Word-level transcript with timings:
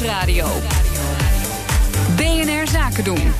Nieuwsradio. 0.00 0.46
BNR 2.16 2.68
Zaken 2.68 3.04
doen. 3.04 3.32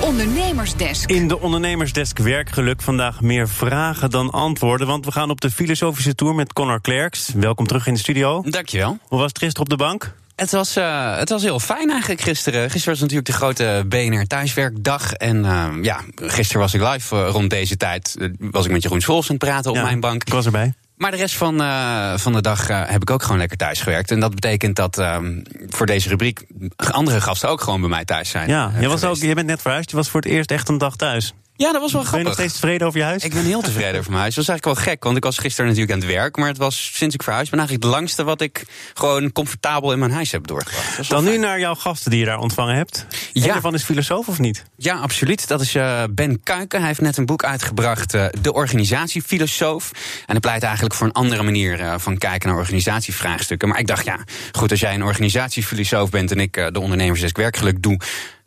Ondernemersdesk. 0.00 1.10
In 1.10 1.28
de 1.28 1.40
Ondernemersdesk 1.40 2.18
werkgeluk 2.18 2.82
vandaag 2.82 3.20
meer 3.20 3.48
vragen 3.48 4.10
dan 4.10 4.30
antwoorden. 4.30 4.86
Want 4.86 5.04
we 5.04 5.12
gaan 5.12 5.30
op 5.30 5.40
de 5.40 5.50
filosofische 5.50 6.14
tour 6.14 6.34
met 6.34 6.52
Connor 6.52 6.80
Klerks. 6.80 7.32
Welkom 7.36 7.66
terug 7.66 7.86
in 7.86 7.92
de 7.92 7.98
studio. 7.98 8.42
Dankjewel. 8.46 8.98
Hoe 9.08 9.18
was 9.18 9.28
het 9.28 9.38
gisteren 9.38 9.62
op 9.62 9.78
de 9.78 9.84
bank? 9.84 10.14
Het 10.36 10.50
was, 10.50 10.76
uh, 10.76 11.16
het 11.16 11.28
was 11.28 11.42
heel 11.42 11.60
fijn 11.60 11.90
eigenlijk 11.90 12.20
gisteren. 12.20 12.70
Gisteren 12.70 12.90
was 12.90 13.00
natuurlijk 13.00 13.26
de 13.26 13.32
grote 13.32 13.84
BNR 13.88 14.26
thuiswerkdag. 14.26 15.12
En 15.12 15.44
uh, 15.44 15.68
ja, 15.82 16.00
gisteren 16.14 16.60
was 16.60 16.74
ik 16.74 16.80
live 16.80 17.16
uh, 17.16 17.28
rond 17.30 17.50
deze 17.50 17.76
tijd. 17.76 18.16
was 18.38 18.64
ik 18.64 18.70
met 18.70 18.82
Jeroen 18.82 19.00
Scholz 19.00 19.30
aan 19.30 19.36
het 19.36 19.44
praten 19.44 19.70
op 19.70 19.76
Ja, 19.76 19.82
mijn 19.82 20.00
bank. 20.00 20.24
Ik 20.24 20.32
was 20.32 20.44
erbij. 20.44 20.74
Maar 20.96 21.10
de 21.10 21.16
rest 21.16 21.36
van, 21.36 21.60
uh, 21.60 22.16
van 22.16 22.32
de 22.32 22.40
dag 22.40 22.70
uh, 22.70 22.82
heb 22.86 23.02
ik 23.02 23.10
ook 23.10 23.22
gewoon 23.22 23.38
lekker 23.38 23.56
thuis 23.56 23.80
gewerkt. 23.80 24.10
En 24.10 24.20
dat 24.20 24.34
betekent 24.34 24.76
dat 24.76 24.98
uh, 24.98 25.18
voor 25.68 25.86
deze 25.86 26.08
rubriek 26.08 26.46
andere 26.76 27.20
gasten 27.20 27.48
ook 27.48 27.60
gewoon 27.60 27.80
bij 27.80 27.88
mij 27.88 28.04
thuis 28.04 28.28
zijn. 28.28 28.48
Ja, 28.48 28.70
uh, 28.74 28.80
je, 28.80 28.88
was 28.88 29.04
ook, 29.04 29.16
je 29.16 29.34
bent 29.34 29.46
net 29.46 29.62
verhuisd. 29.62 29.90
Je 29.90 29.96
was 29.96 30.10
voor 30.10 30.20
het 30.20 30.30
eerst 30.30 30.50
echt 30.50 30.68
een 30.68 30.78
dag 30.78 30.96
thuis. 30.96 31.34
Ja, 31.56 31.72
dat 31.72 31.80
was 31.80 31.92
wel 31.92 32.02
Ben 32.02 32.10
je 32.10 32.16
nog 32.16 32.22
grappig. 32.22 32.32
steeds 32.32 32.52
tevreden 32.52 32.86
over 32.86 32.98
je 32.98 33.04
huis? 33.04 33.24
Ik 33.24 33.34
ben 33.34 33.44
heel 33.44 33.62
tevreden 33.62 33.98
over 33.98 34.10
mijn 34.10 34.20
huis. 34.22 34.34
Dat 34.34 34.46
was 34.46 34.54
eigenlijk 34.54 34.78
wel 34.78 34.92
gek, 34.92 35.04
want 35.04 35.16
ik 35.16 35.24
was 35.24 35.38
gisteren 35.38 35.66
natuurlijk 35.66 35.92
aan 35.92 36.08
het 36.08 36.16
werk. 36.16 36.36
Maar 36.36 36.48
het 36.48 36.56
was 36.56 36.90
sinds 36.94 37.14
ik 37.14 37.22
verhuisd 37.22 37.50
ben 37.50 37.58
eigenlijk 37.58 37.88
het 37.88 38.00
langste 38.00 38.24
wat 38.24 38.40
ik 38.40 38.64
gewoon 38.94 39.32
comfortabel 39.32 39.92
in 39.92 39.98
mijn 39.98 40.10
huis 40.10 40.32
heb 40.32 40.46
doorgebracht. 40.46 41.08
Dan 41.08 41.24
nu 41.24 41.38
naar 41.38 41.58
jouw 41.58 41.74
gasten 41.74 42.10
die 42.10 42.20
je 42.20 42.26
daar 42.26 42.38
ontvangen 42.38 42.76
hebt. 42.76 43.06
Ja. 43.32 43.42
Een 43.42 43.48
daarvan 43.48 43.74
is 43.74 43.82
filosoof 43.82 44.28
of 44.28 44.38
niet? 44.38 44.64
Ja, 44.76 44.94
absoluut. 44.94 45.48
Dat 45.48 45.60
is 45.60 45.74
uh, 45.74 46.02
Ben 46.10 46.42
Kuiken. 46.42 46.78
Hij 46.78 46.88
heeft 46.88 47.00
net 47.00 47.16
een 47.16 47.26
boek 47.26 47.44
uitgebracht, 47.44 48.14
uh, 48.14 48.26
De 48.40 48.52
Organisatiefilosoof. 48.52 49.90
En 49.92 50.22
hij 50.26 50.40
pleit 50.40 50.62
eigenlijk 50.62 50.94
voor 50.94 51.06
een 51.06 51.12
andere 51.12 51.42
manier 51.42 51.80
uh, 51.80 51.94
van 51.98 52.18
kijken 52.18 52.48
naar 52.48 52.58
organisatievraagstukken. 52.58 53.68
Maar 53.68 53.78
ik 53.78 53.86
dacht, 53.86 54.04
ja, 54.04 54.18
goed, 54.52 54.70
als 54.70 54.80
jij 54.80 54.94
een 54.94 55.04
organisatiefilosoof 55.04 56.10
bent 56.10 56.30
en 56.30 56.40
ik 56.40 56.56
uh, 56.56 56.66
de 56.70 56.80
ondernemersdesk 56.80 57.36
werkgeluk 57.36 57.82
doe. 57.82 58.00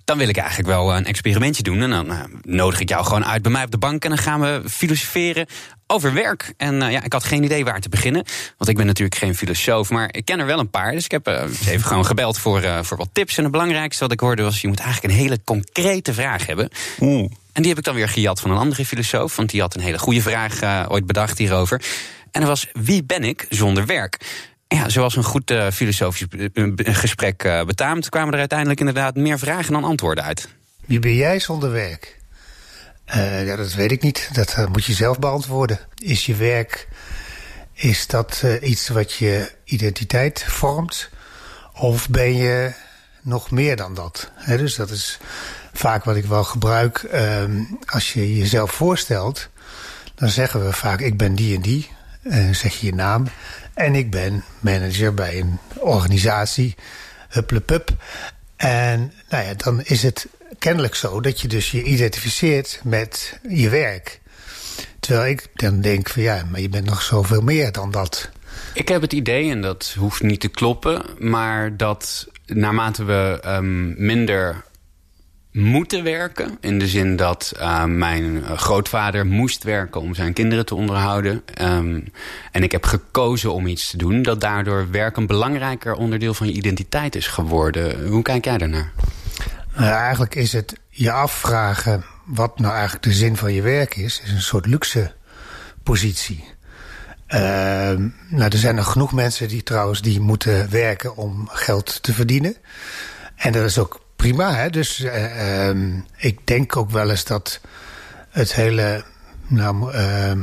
Dan 0.09 0.17
wil 0.17 0.29
ik 0.29 0.37
eigenlijk 0.37 0.67
wel 0.67 0.95
een 0.95 1.05
experimentje 1.05 1.63
doen. 1.63 1.81
En 1.81 1.89
dan 1.89 2.11
uh, 2.11 2.19
nodig 2.41 2.79
ik 2.79 2.89
jou 2.89 3.05
gewoon 3.05 3.25
uit 3.25 3.41
bij 3.41 3.51
mij 3.51 3.63
op 3.63 3.71
de 3.71 3.77
bank. 3.77 4.03
En 4.03 4.09
dan 4.09 4.17
gaan 4.17 4.41
we 4.41 4.61
filosoferen 4.69 5.45
over 5.87 6.13
werk. 6.13 6.53
En 6.57 6.81
uh, 6.81 6.91
ja, 6.91 7.03
ik 7.03 7.13
had 7.13 7.23
geen 7.23 7.43
idee 7.43 7.65
waar 7.65 7.79
te 7.79 7.89
beginnen. 7.89 8.23
Want 8.57 8.69
ik 8.69 8.75
ben 8.75 8.85
natuurlijk 8.85 9.17
geen 9.17 9.35
filosoof, 9.35 9.89
maar 9.89 10.09
ik 10.11 10.25
ken 10.25 10.39
er 10.39 10.45
wel 10.45 10.59
een 10.59 10.69
paar. 10.69 10.91
Dus 10.91 11.03
ik 11.03 11.11
heb 11.11 11.27
uh, 11.27 11.43
even 11.67 11.87
gewoon 11.87 12.05
gebeld 12.05 12.37
voor, 12.37 12.61
voor 12.81 12.97
wat 12.97 13.09
tips. 13.11 13.37
En 13.37 13.43
het 13.43 13.51
belangrijkste 13.51 14.03
wat 14.03 14.11
ik 14.11 14.19
hoorde 14.19 14.43
was... 14.43 14.61
je 14.61 14.67
moet 14.67 14.79
eigenlijk 14.79 15.13
een 15.13 15.19
hele 15.19 15.39
concrete 15.43 16.13
vraag 16.13 16.45
hebben. 16.45 16.69
Oeh. 16.99 17.31
En 17.53 17.61
die 17.61 17.67
heb 17.67 17.77
ik 17.77 17.83
dan 17.83 17.95
weer 17.95 18.09
gejat 18.09 18.39
van 18.39 18.51
een 18.51 18.57
andere 18.57 18.85
filosoof. 18.85 19.35
Want 19.35 19.49
die 19.49 19.61
had 19.61 19.75
een 19.75 19.81
hele 19.81 19.99
goede 19.99 20.21
vraag 20.21 20.89
ooit 20.89 21.05
bedacht 21.05 21.37
hierover. 21.37 21.81
En 22.31 22.41
dat 22.41 22.49
was, 22.49 22.67
wie 22.73 23.03
ben 23.03 23.23
ik 23.23 23.45
zonder 23.49 23.85
werk? 23.85 24.17
Ja, 24.75 24.89
zoals 24.89 25.15
een 25.15 25.23
goed 25.23 25.51
uh, 25.51 25.69
filosofisch 25.71 26.27
gesprek 26.75 27.43
uh, 27.43 27.63
betaamt... 27.63 28.09
kwamen 28.09 28.33
er 28.33 28.39
uiteindelijk 28.39 28.79
inderdaad 28.79 29.15
meer 29.15 29.39
vragen 29.39 29.73
dan 29.73 29.83
antwoorden 29.83 30.23
uit. 30.23 30.49
Wie 30.85 30.99
ben 30.99 31.15
jij 31.15 31.39
zonder 31.39 31.71
werk? 31.71 32.17
Ja, 33.45 33.55
dat 33.55 33.73
weet 33.73 33.91
ik 33.91 34.01
niet. 34.01 34.29
Dat 34.33 34.69
moet 34.71 34.85
je 34.85 34.93
zelf 34.93 35.19
beantwoorden. 35.19 35.79
Is 35.95 36.25
je 36.25 36.35
werk, 36.35 36.87
is 37.73 38.07
dat 38.07 38.45
iets 38.61 38.87
wat 38.87 39.13
je 39.13 39.51
identiteit 39.63 40.43
vormt? 40.47 41.09
Of 41.73 42.09
ben 42.09 42.35
je 42.35 42.73
nog 43.21 43.51
meer 43.51 43.75
dan 43.75 43.93
dat? 43.93 44.31
Dus 44.45 44.75
dat 44.75 44.89
is 44.89 45.17
vaak 45.73 46.03
wat 46.03 46.15
ik 46.15 46.25
wel 46.25 46.43
gebruik. 46.43 47.09
als 47.85 48.13
je 48.13 48.37
jezelf 48.37 48.71
voorstelt, 48.71 49.49
dan 50.15 50.29
zeggen 50.29 50.65
we 50.65 50.73
vaak 50.73 50.99
ik 50.99 51.17
ben 51.17 51.35
die 51.35 51.55
en 51.55 51.61
die. 51.61 51.89
Zeg 52.51 52.79
je 52.79 52.85
je 52.85 52.93
naam. 52.93 53.27
En 53.73 53.95
ik 53.95 54.11
ben 54.11 54.43
manager 54.59 55.13
bij 55.13 55.39
een 55.39 55.59
organisatie. 55.77 56.75
Hupplepup. 57.29 57.89
En 58.55 59.13
nou 59.29 59.43
ja, 59.43 59.53
dan 59.53 59.81
is 59.83 60.03
het 60.03 60.27
kennelijk 60.59 60.95
zo 60.95 61.21
dat 61.21 61.41
je 61.41 61.47
dus 61.47 61.71
je 61.71 61.83
identificeert 61.83 62.81
met 62.83 63.39
je 63.49 63.69
werk. 63.69 64.19
Terwijl 64.99 65.31
ik 65.31 65.47
dan 65.53 65.81
denk 65.81 66.09
van 66.09 66.21
ja, 66.21 66.45
maar 66.51 66.59
je 66.59 66.69
bent 66.69 66.85
nog 66.85 67.01
zoveel 67.01 67.41
meer 67.41 67.71
dan 67.71 67.91
dat. 67.91 68.29
Ik 68.73 68.87
heb 68.87 69.01
het 69.01 69.13
idee, 69.13 69.51
en 69.51 69.61
dat 69.61 69.95
hoeft 69.97 70.21
niet 70.21 70.39
te 70.39 70.47
kloppen... 70.47 71.05
maar 71.17 71.77
dat 71.77 72.27
naarmate 72.45 73.03
we 73.03 73.41
um, 73.45 74.05
minder 74.05 74.63
moeten 75.51 76.03
werken... 76.03 76.57
in 76.61 76.79
de 76.79 76.87
zin 76.87 77.15
dat 77.15 77.53
uh, 77.57 77.83
mijn 77.83 78.43
grootvader 78.57 79.25
moest 79.25 79.63
werken 79.63 80.01
om 80.01 80.15
zijn 80.15 80.33
kinderen 80.33 80.65
te 80.65 80.75
onderhouden... 80.75 81.43
Um, 81.61 82.11
en 82.51 82.63
ik 82.63 82.71
heb 82.71 82.85
gekozen 82.85 83.53
om 83.53 83.67
iets 83.67 83.89
te 83.89 83.97
doen... 83.97 84.21
dat 84.21 84.41
daardoor 84.41 84.91
werk 84.91 85.17
een 85.17 85.27
belangrijker 85.27 85.93
onderdeel 85.93 86.33
van 86.33 86.47
je 86.47 86.53
identiteit 86.53 87.15
is 87.15 87.27
geworden. 87.27 88.07
Hoe 88.07 88.21
kijk 88.21 88.45
jij 88.45 88.57
daarnaar? 88.57 88.91
Nou, 89.75 89.93
eigenlijk 89.93 90.35
is 90.35 90.53
het 90.53 90.73
je 90.89 91.11
afvragen 91.11 92.03
wat 92.25 92.59
nou 92.59 92.73
eigenlijk 92.73 93.03
de 93.03 93.13
zin 93.13 93.37
van 93.37 93.53
je 93.53 93.61
werk 93.61 93.95
is... 93.95 94.21
is 94.23 94.31
een 94.31 94.41
soort 94.41 94.65
luxe 94.65 95.13
positie. 95.83 96.43
Uh, 97.27 97.39
nou, 98.29 98.49
er 98.49 98.57
zijn 98.57 98.75
nog 98.75 98.91
genoeg 98.91 99.13
mensen 99.13 99.47
die 99.47 99.63
trouwens 99.63 100.01
die 100.01 100.19
moeten 100.19 100.69
werken 100.69 101.15
om 101.15 101.47
geld 101.51 102.03
te 102.03 102.13
verdienen. 102.13 102.55
En 103.35 103.51
dat 103.51 103.63
is 103.63 103.77
ook 103.77 104.01
prima, 104.19 104.53
hè. 104.53 104.69
Dus 104.69 104.99
uh, 104.99 105.67
um, 105.67 106.05
ik 106.17 106.47
denk 106.47 106.75
ook 106.75 106.89
wel 106.91 107.09
eens 107.09 107.25
dat 107.25 107.59
het 108.29 108.53
hele... 108.53 109.03
Nou, 109.47 109.93
uh, 109.93 110.33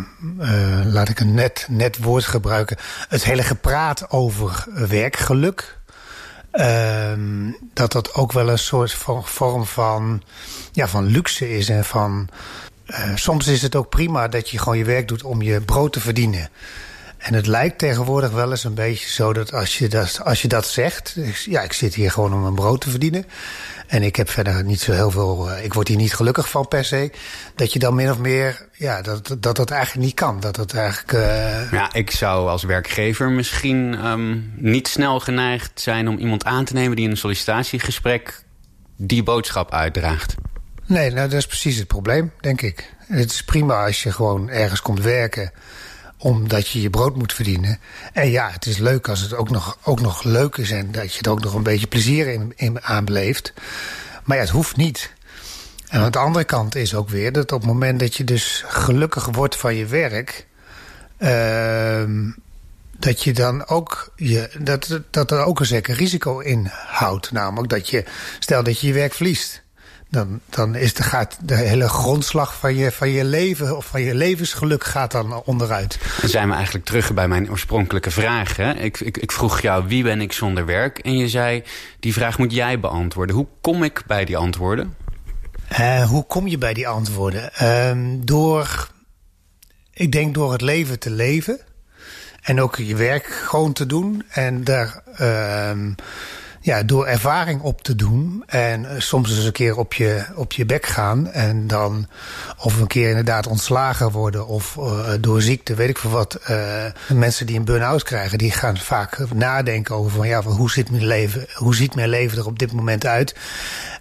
laat 0.84 1.08
ik 1.08 1.20
een 1.20 1.34
net, 1.34 1.66
net 1.70 1.98
woord 1.98 2.24
gebruiken. 2.24 2.76
Het 3.08 3.24
hele 3.24 3.42
gepraat 3.42 4.10
over 4.10 4.64
werkgeluk... 4.88 5.78
Um, 6.60 7.56
dat 7.74 7.92
dat 7.92 8.14
ook 8.14 8.32
wel 8.32 8.48
een 8.48 8.58
soort 8.58 8.92
van, 8.92 9.26
vorm 9.26 9.66
van, 9.66 10.22
ja, 10.72 10.88
van 10.88 11.06
luxe 11.06 11.56
is. 11.56 11.68
En 11.68 11.84
van, 11.84 12.28
uh, 12.86 12.98
soms 13.14 13.46
is 13.46 13.62
het 13.62 13.74
ook 13.74 13.88
prima 13.88 14.28
dat 14.28 14.50
je 14.50 14.58
gewoon 14.58 14.78
je 14.78 14.84
werk 14.84 15.08
doet 15.08 15.22
om 15.22 15.42
je 15.42 15.60
brood 15.60 15.92
te 15.92 16.00
verdienen. 16.00 16.48
En 17.18 17.34
het 17.34 17.46
lijkt 17.46 17.78
tegenwoordig 17.78 18.30
wel 18.30 18.50
eens 18.50 18.64
een 18.64 18.74
beetje 18.74 19.08
zo 19.08 19.32
dat 19.32 19.52
als 19.52 19.78
je 19.78 19.88
dat, 19.88 20.20
als 20.24 20.42
je 20.42 20.48
dat 20.48 20.66
zegt... 20.66 21.16
ja, 21.44 21.62
ik 21.62 21.72
zit 21.72 21.94
hier 21.94 22.10
gewoon 22.10 22.32
om 22.32 22.40
mijn 22.42 22.54
brood 22.54 22.80
te 22.80 22.90
verdienen... 22.90 23.26
en 23.86 24.02
ik 24.02 24.16
heb 24.16 24.30
verder 24.30 24.64
niet 24.64 24.80
zo 24.80 24.92
heel 24.92 25.10
veel... 25.10 25.50
Uh, 25.50 25.64
ik 25.64 25.74
word 25.74 25.88
hier 25.88 25.96
niet 25.96 26.14
gelukkig 26.14 26.50
van 26.50 26.68
per 26.68 26.84
se... 26.84 27.10
dat 27.54 27.72
je 27.72 27.78
dan 27.78 27.94
min 27.94 28.10
of 28.10 28.18
meer... 28.18 28.68
ja, 28.72 29.02
dat 29.02 29.36
dat, 29.38 29.56
dat 29.56 29.70
eigenlijk 29.70 30.06
niet 30.06 30.14
kan. 30.14 30.40
Dat 30.40 30.56
dat 30.56 30.74
eigenlijk... 30.74 31.12
Uh... 31.12 31.72
Ja, 31.72 31.92
ik 31.92 32.10
zou 32.10 32.48
als 32.48 32.62
werkgever 32.62 33.30
misschien 33.30 34.06
um, 34.06 34.52
niet 34.56 34.88
snel 34.88 35.20
geneigd 35.20 35.80
zijn... 35.80 36.08
om 36.08 36.18
iemand 36.18 36.44
aan 36.44 36.64
te 36.64 36.72
nemen 36.72 36.96
die 36.96 37.04
in 37.04 37.10
een 37.10 37.16
sollicitatiegesprek... 37.16 38.42
die 38.96 39.22
boodschap 39.22 39.72
uitdraagt. 39.72 40.34
Nee, 40.86 41.10
nou, 41.10 41.28
dat 41.28 41.38
is 41.38 41.46
precies 41.46 41.76
het 41.76 41.86
probleem, 41.86 42.32
denk 42.40 42.62
ik. 42.62 42.94
Het 42.98 43.30
is 43.30 43.44
prima 43.44 43.84
als 43.84 44.02
je 44.02 44.12
gewoon 44.12 44.48
ergens 44.48 44.82
komt 44.82 45.00
werken 45.00 45.52
omdat 46.18 46.68
je 46.68 46.80
je 46.80 46.90
brood 46.90 47.16
moet 47.16 47.32
verdienen. 47.32 47.78
En 48.12 48.30
ja, 48.30 48.50
het 48.50 48.66
is 48.66 48.78
leuk 48.78 49.08
als 49.08 49.20
het 49.20 49.34
ook 49.34 49.50
nog, 49.50 49.78
ook 49.82 50.00
nog 50.00 50.22
leuk 50.22 50.56
is... 50.56 50.70
en 50.70 50.92
dat 50.92 51.14
je 51.14 51.22
er 51.22 51.30
ook 51.30 51.42
nog 51.42 51.54
een 51.54 51.62
beetje 51.62 51.86
plezier 51.86 52.28
in, 52.28 52.52
in 52.56 52.82
aanbeleeft. 52.82 53.52
Maar 54.24 54.36
ja, 54.36 54.42
het 54.42 54.52
hoeft 54.52 54.76
niet. 54.76 55.12
En 55.88 56.00
aan 56.00 56.10
de 56.10 56.18
andere 56.18 56.44
kant 56.44 56.74
is 56.74 56.94
ook 56.94 57.08
weer 57.08 57.32
dat 57.32 57.52
op 57.52 57.60
het 57.60 57.68
moment 57.68 58.00
dat 58.00 58.14
je 58.14 58.24
dus 58.24 58.64
gelukkig 58.66 59.26
wordt 59.26 59.56
van 59.56 59.74
je 59.74 59.86
werk... 59.86 60.46
Uh, 61.18 62.02
dat 62.98 63.22
je 63.22 63.32
dan 63.32 63.66
ook 63.66 64.12
je, 64.16 64.50
dat, 64.58 65.00
dat 65.10 65.30
er 65.30 65.44
ook 65.44 65.60
een 65.60 65.66
zeker 65.66 65.94
risico 65.94 66.38
in 66.38 66.70
houdt. 66.86 67.32
Namelijk 67.32 67.68
dat 67.68 67.88
je, 67.88 68.04
stel 68.38 68.62
dat 68.62 68.80
je 68.80 68.86
je 68.86 68.92
werk 68.92 69.14
verliest... 69.14 69.64
Dan, 70.08 70.40
dan 70.50 70.74
is 70.74 70.94
de, 70.94 71.02
gaat 71.02 71.38
de 71.42 71.54
hele 71.54 71.88
grondslag 71.88 72.54
van 72.54 72.74
je, 72.74 72.92
van 72.92 73.08
je 73.08 73.24
leven 73.24 73.76
of 73.76 73.86
van 73.86 74.02
je 74.02 74.14
levensgeluk 74.14 74.84
gaat 74.84 75.10
dan 75.10 75.42
onderuit. 75.44 75.98
Dan 76.20 76.30
zijn 76.30 76.48
we 76.48 76.54
eigenlijk 76.54 76.84
terug 76.84 77.14
bij 77.14 77.28
mijn 77.28 77.50
oorspronkelijke 77.50 78.10
vraag. 78.10 78.56
Hè? 78.56 78.72
Ik, 78.74 79.00
ik, 79.00 79.16
ik 79.16 79.32
vroeg 79.32 79.60
jou 79.60 79.86
wie 79.86 80.02
ben 80.02 80.20
ik 80.20 80.32
zonder 80.32 80.66
werk? 80.66 80.98
En 80.98 81.16
je 81.16 81.28
zei 81.28 81.62
die 82.00 82.12
vraag 82.12 82.38
moet 82.38 82.52
jij 82.52 82.80
beantwoorden. 82.80 83.36
Hoe 83.36 83.46
kom 83.60 83.82
ik 83.82 84.02
bij 84.06 84.24
die 84.24 84.36
antwoorden? 84.36 84.94
Uh, 85.80 86.02
hoe 86.02 86.26
kom 86.26 86.46
je 86.48 86.58
bij 86.58 86.74
die 86.74 86.88
antwoorden? 86.88 87.50
Uh, 87.62 88.18
door, 88.24 88.90
ik 89.92 90.12
denk 90.12 90.34
door 90.34 90.52
het 90.52 90.60
leven 90.60 90.98
te 90.98 91.10
leven. 91.10 91.60
En 92.42 92.60
ook 92.60 92.76
je 92.76 92.96
werk 92.96 93.26
gewoon 93.26 93.72
te 93.72 93.86
doen. 93.86 94.22
En 94.28 94.64
daar... 94.64 95.02
Uh, 95.20 95.70
ja, 96.66 96.82
door 96.82 97.06
ervaring 97.06 97.60
op 97.60 97.82
te 97.82 97.96
doen 97.96 98.42
en 98.46 98.82
uh, 98.82 98.90
soms 98.98 99.30
eens 99.30 99.44
een 99.44 99.52
keer 99.52 99.76
op 99.76 99.94
je, 99.94 100.24
op 100.34 100.52
je 100.52 100.64
bek 100.64 100.86
gaan 100.86 101.30
en 101.30 101.66
dan 101.66 102.08
of 102.58 102.80
een 102.80 102.86
keer 102.86 103.08
inderdaad 103.08 103.46
ontslagen 103.46 104.10
worden 104.10 104.46
of 104.46 104.76
uh, 104.78 105.10
door 105.20 105.42
ziekte, 105.42 105.74
weet 105.74 105.88
ik 105.88 105.98
veel 105.98 106.10
wat. 106.10 106.40
Uh, 106.50 106.84
mensen 107.08 107.46
die 107.46 107.58
een 107.58 107.64
burn-out 107.64 108.02
krijgen, 108.02 108.38
die 108.38 108.50
gaan 108.50 108.76
vaak 108.76 109.18
nadenken 109.34 109.94
over 109.94 110.10
van 110.10 110.28
ja, 110.28 110.42
hoe 110.42 110.70
zit 110.70 110.90
mijn 110.90 111.06
leven, 111.06 111.46
hoe 111.54 111.74
ziet 111.74 111.94
mijn 111.94 112.08
leven 112.08 112.38
er 112.38 112.46
op 112.46 112.58
dit 112.58 112.72
moment 112.72 113.06
uit 113.06 113.34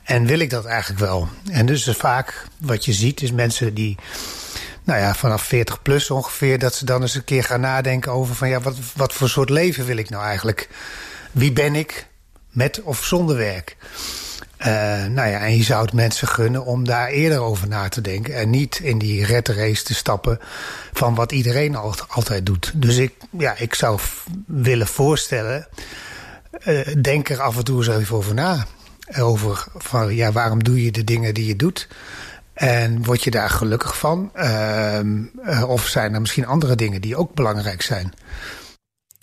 en 0.03 0.25
wil 0.25 0.39
ik 0.39 0.49
dat 0.49 0.65
eigenlijk 0.65 0.99
wel? 0.99 1.27
En 1.51 1.65
dus 1.65 1.89
vaak 1.97 2.47
wat 2.59 2.85
je 2.85 2.93
ziet 2.93 3.21
is 3.21 3.31
mensen 3.31 3.73
die 3.73 3.97
nou 4.83 4.99
ja, 4.99 5.15
vanaf 5.15 5.41
40 5.43 5.81
plus 5.81 6.09
ongeveer, 6.09 6.59
dat 6.59 6.75
ze 6.75 6.85
dan 6.85 7.01
eens 7.01 7.15
een 7.15 7.23
keer 7.23 7.43
gaan 7.43 7.61
nadenken 7.61 8.11
over 8.11 8.35
van 8.35 8.49
ja, 8.49 8.59
wat, 8.59 8.75
wat 8.95 9.13
voor 9.13 9.29
soort 9.29 9.49
leven 9.49 9.85
wil 9.85 9.97
ik 9.97 10.09
nou 10.09 10.23
eigenlijk 10.23 10.69
wie 11.31 11.51
ben 11.51 11.75
ik 11.75 12.07
met 12.55 12.81
of 12.81 13.03
zonder 13.03 13.35
werk? 13.35 13.77
Uh, 14.59 14.67
nou 15.05 15.29
ja, 15.29 15.39
en 15.39 15.57
je 15.57 15.63
zou 15.63 15.81
het 15.85 15.93
mensen 15.93 16.27
gunnen 16.27 16.65
om 16.65 16.85
daar 16.85 17.07
eerder 17.07 17.39
over 17.39 17.67
na 17.67 17.89
te 17.89 18.01
denken. 18.01 18.35
En 18.35 18.49
niet 18.49 18.79
in 18.83 18.97
die 18.97 19.25
red 19.25 19.47
race 19.47 19.83
te 19.83 19.93
stappen 19.93 20.39
van 20.93 21.15
wat 21.15 21.31
iedereen 21.31 21.75
altijd 22.07 22.45
doet. 22.45 22.71
Dus 22.75 22.97
ik, 22.97 23.13
ja, 23.29 23.55
ik 23.57 23.73
zou 23.73 23.99
willen 24.45 24.87
voorstellen, 24.87 25.67
uh, 26.65 26.87
denk 27.01 27.29
er 27.29 27.41
af 27.41 27.57
en 27.57 27.63
toe 27.63 27.77
eens 27.77 27.87
even 27.87 28.15
over 28.15 28.33
na. 28.33 28.65
Over 29.19 29.65
van, 29.75 30.15
ja, 30.15 30.31
waarom 30.31 30.63
doe 30.63 30.83
je 30.83 30.91
de 30.91 31.03
dingen 31.03 31.33
die 31.33 31.45
je 31.45 31.55
doet? 31.55 31.87
En 32.53 33.03
word 33.03 33.23
je 33.23 33.31
daar 33.31 33.49
gelukkig 33.49 33.97
van? 33.97 34.31
Uh, 34.35 35.63
of 35.67 35.87
zijn 35.87 36.13
er 36.13 36.21
misschien 36.21 36.45
andere 36.45 36.75
dingen 36.75 37.01
die 37.01 37.15
ook 37.15 37.33
belangrijk 37.33 37.81
zijn? 37.81 38.13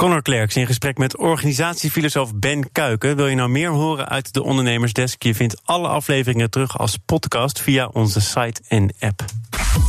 Conor 0.03 0.23
Klerks 0.23 0.57
in 0.57 0.67
gesprek 0.67 0.99
met 0.99 1.17
organisatiefilosoof 1.17 2.35
Ben 2.35 2.73
Kuiken. 2.73 3.17
Wil 3.17 3.27
je 3.27 3.37
nou 3.37 3.49
meer 3.49 3.71
horen 3.71 4.09
uit 4.09 4.33
de 4.33 4.43
Ondernemersdesk? 4.43 5.23
Je 5.23 5.35
vindt 5.35 5.61
alle 5.65 5.89
afleveringen 5.89 6.51
terug 6.51 6.79
als 6.79 6.99
podcast 7.07 7.61
via 7.61 7.89
onze 7.93 8.21
site 8.21 8.61
en 8.69 8.95
app. 9.01 9.25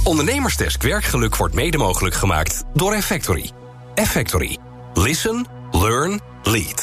Ondernemersdesk 0.04 0.81
werkgeluk 0.81 1.36
wordt 1.36 1.54
mede 1.54 1.77
mogelijk 1.77 2.15
gemaakt 2.15 2.63
door 2.74 2.94
Effectory. 2.94 3.51
Effectory. 3.95 4.57
Listen, 4.94 5.48
learn, 5.71 6.19
lead. 6.44 6.81